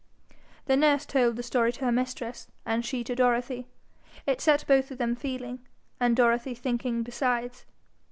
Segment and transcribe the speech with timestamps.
[0.65, 3.67] The nurse told the story to her mistress, and she to Dorothy.
[4.25, 5.59] It set both of them feeling,
[5.99, 7.67] and Dorothy thinking besides.